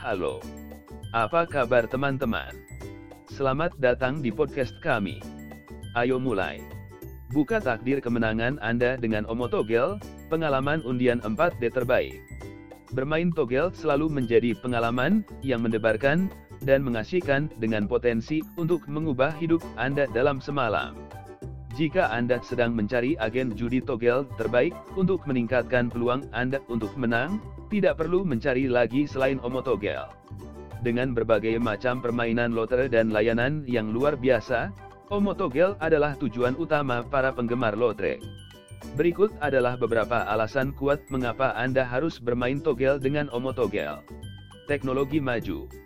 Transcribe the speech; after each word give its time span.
Halo. 0.00 0.40
Apa 1.12 1.44
kabar 1.44 1.84
teman-teman? 1.84 2.56
Selamat 3.28 3.76
datang 3.76 4.24
di 4.24 4.32
podcast 4.32 4.72
kami. 4.80 5.20
Ayo 5.92 6.16
mulai. 6.16 6.64
Buka 7.36 7.60
takdir 7.60 8.00
kemenangan 8.00 8.56
Anda 8.64 8.96
dengan 8.96 9.28
Omo 9.28 9.44
Togel, 9.52 10.00
pengalaman 10.32 10.80
undian 10.88 11.20
4D 11.20 11.68
terbaik. 11.76 12.16
Bermain 12.96 13.28
togel 13.28 13.76
selalu 13.76 14.08
menjadi 14.08 14.56
pengalaman 14.56 15.20
yang 15.44 15.60
mendebarkan 15.60 16.32
dan 16.64 16.80
mengasihkan 16.80 17.52
dengan 17.60 17.84
potensi 17.84 18.40
untuk 18.56 18.88
mengubah 18.88 19.36
hidup 19.36 19.60
Anda 19.76 20.08
dalam 20.16 20.40
semalam. 20.40 20.96
Jika 21.80 22.12
Anda 22.12 22.44
sedang 22.44 22.76
mencari 22.76 23.16
agen 23.16 23.56
judi 23.56 23.80
togel 23.80 24.28
terbaik 24.36 24.76
untuk 25.00 25.24
meningkatkan 25.24 25.88
peluang 25.88 26.28
Anda 26.28 26.60
untuk 26.68 26.92
menang, 27.00 27.40
tidak 27.72 28.04
perlu 28.04 28.20
mencari 28.20 28.68
lagi 28.68 29.08
selain 29.08 29.40
Omotogel. 29.40 30.04
Dengan 30.84 31.16
berbagai 31.16 31.56
macam 31.56 32.04
permainan 32.04 32.52
lotre 32.52 32.92
dan 32.92 33.08
layanan 33.08 33.64
yang 33.64 33.96
luar 33.96 34.20
biasa, 34.20 34.68
Omotogel 35.08 35.72
adalah 35.80 36.20
tujuan 36.20 36.52
utama 36.60 37.00
para 37.00 37.32
penggemar 37.32 37.72
lotre. 37.80 38.20
Berikut 39.00 39.32
adalah 39.40 39.80
beberapa 39.80 40.28
alasan 40.28 40.76
kuat 40.76 41.00
mengapa 41.08 41.56
Anda 41.56 41.88
harus 41.88 42.20
bermain 42.20 42.60
togel 42.60 43.00
dengan 43.00 43.32
Omotogel. 43.32 44.04
Teknologi 44.68 45.16
maju. 45.16 45.79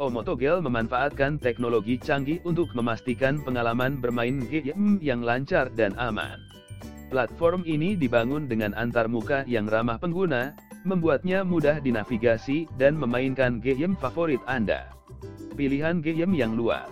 Omotogel 0.00 0.64
memanfaatkan 0.64 1.36
teknologi 1.36 2.00
canggih 2.00 2.40
untuk 2.48 2.72
memastikan 2.72 3.36
pengalaman 3.44 4.00
bermain 4.00 4.40
game 4.48 4.96
yang 5.04 5.20
lancar 5.20 5.68
dan 5.76 5.92
aman. 6.00 6.40
Platform 7.12 7.60
ini 7.68 8.00
dibangun 8.00 8.48
dengan 8.48 8.72
antarmuka 8.80 9.44
yang 9.44 9.68
ramah 9.68 10.00
pengguna, 10.00 10.56
membuatnya 10.88 11.44
mudah 11.44 11.84
dinavigasi 11.84 12.64
dan 12.80 12.96
memainkan 12.96 13.60
game 13.60 13.92
favorit 14.00 14.40
Anda. 14.48 14.88
Pilihan 15.52 16.00
game 16.00 16.32
yang 16.32 16.56
luas. 16.56 16.88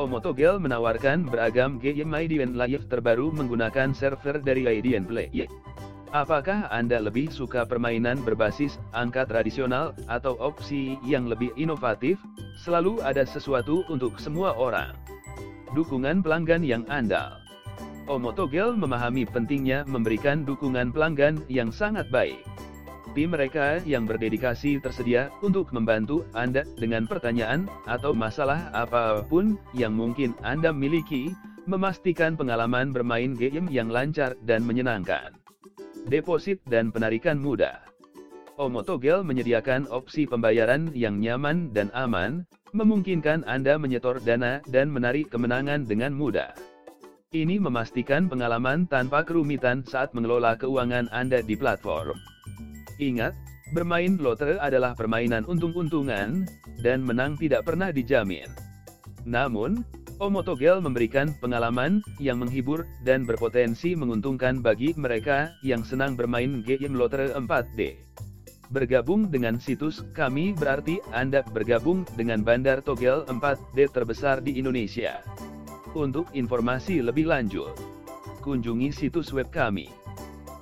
Omotogel 0.00 0.56
menawarkan 0.56 1.28
beragam 1.28 1.76
game 1.76 2.16
IDN 2.16 2.56
Live 2.56 2.88
terbaru 2.88 3.28
menggunakan 3.28 3.92
server 3.92 4.40
dari 4.40 4.64
IDN 4.64 5.04
Play. 5.04 5.44
Apakah 6.14 6.70
Anda 6.70 7.02
lebih 7.02 7.34
suka 7.34 7.66
permainan 7.66 8.22
berbasis 8.22 8.78
angka 8.94 9.26
tradisional 9.26 9.90
atau 10.06 10.38
opsi 10.38 10.98
yang 11.02 11.26
lebih 11.26 11.50
inovatif? 11.58 12.18
Selalu 12.62 13.02
ada 13.02 13.26
sesuatu 13.26 13.82
untuk 13.90 14.18
semua 14.22 14.54
orang. 14.54 14.94
Dukungan 15.74 16.22
pelanggan 16.22 16.62
yang 16.62 16.86
andal. 16.86 17.42
Omotogel 18.06 18.78
memahami 18.78 19.26
pentingnya 19.26 19.82
memberikan 19.90 20.46
dukungan 20.46 20.94
pelanggan 20.94 21.42
yang 21.50 21.74
sangat 21.74 22.06
baik 22.14 22.38
tim 23.16 23.32
mereka 23.32 23.80
yang 23.88 24.04
berdedikasi 24.04 24.76
tersedia 24.76 25.32
untuk 25.40 25.72
membantu 25.72 26.28
Anda 26.36 26.68
dengan 26.76 27.08
pertanyaan 27.08 27.64
atau 27.88 28.12
masalah 28.12 28.68
apa 28.76 29.24
pun 29.24 29.56
yang 29.72 29.96
mungkin 29.96 30.36
Anda 30.44 30.68
miliki, 30.68 31.32
memastikan 31.64 32.36
pengalaman 32.36 32.92
bermain 32.92 33.32
game 33.32 33.72
yang 33.72 33.88
lancar 33.88 34.36
dan 34.44 34.68
menyenangkan. 34.68 35.45
Deposit 36.06 36.62
dan 36.70 36.94
penarikan 36.94 37.34
mudah. 37.34 37.82
Omotogel 38.62 39.26
menyediakan 39.26 39.90
opsi 39.90 40.22
pembayaran 40.22 40.94
yang 40.94 41.18
nyaman 41.18 41.74
dan 41.74 41.90
aman, 41.98 42.46
memungkinkan 42.70 43.42
Anda 43.42 43.74
menyetor 43.74 44.22
dana 44.22 44.62
dan 44.70 44.86
menarik 44.86 45.34
kemenangan 45.34 45.82
dengan 45.82 46.14
mudah. 46.14 46.54
Ini 47.34 47.58
memastikan 47.58 48.30
pengalaman 48.30 48.86
tanpa 48.86 49.26
kerumitan 49.26 49.82
saat 49.82 50.14
mengelola 50.14 50.54
keuangan 50.54 51.10
Anda 51.10 51.42
di 51.42 51.58
platform. 51.58 52.14
Ingat, 53.02 53.34
bermain 53.74 54.14
lotre 54.16 54.62
adalah 54.62 54.94
permainan 54.94 55.42
untung-untungan, 55.42 56.46
dan 56.86 57.02
menang 57.02 57.34
tidak 57.34 57.66
pernah 57.66 57.90
dijamin. 57.90 58.46
Namun, 59.26 59.82
Omotogel 60.16 60.80
memberikan 60.80 61.36
pengalaman 61.44 62.00
yang 62.16 62.40
menghibur 62.40 62.88
dan 63.04 63.28
berpotensi 63.28 63.92
menguntungkan 63.92 64.64
bagi 64.64 64.96
mereka 64.96 65.52
yang 65.60 65.84
senang 65.84 66.16
bermain 66.16 66.64
game 66.64 66.96
lotre 66.96 67.36
4D. 67.36 68.00
Bergabung 68.72 69.28
dengan 69.28 69.60
situs 69.60 70.08
kami 70.16 70.56
berarti 70.56 71.04
Anda 71.12 71.44
bergabung 71.44 72.08
dengan 72.16 72.40
bandar 72.40 72.80
togel 72.80 73.28
4D 73.28 73.92
terbesar 73.92 74.40
di 74.40 74.56
Indonesia. 74.56 75.20
Untuk 75.92 76.32
informasi 76.32 77.04
lebih 77.04 77.28
lanjut, 77.28 77.76
kunjungi 78.40 78.96
situs 78.96 79.36
web 79.36 79.52
kami 79.52 79.92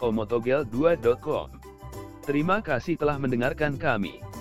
omotogel2.com. 0.00 1.48
Terima 2.24 2.64
kasih 2.64 2.96
telah 2.96 3.20
mendengarkan 3.20 3.76
kami. 3.76 4.31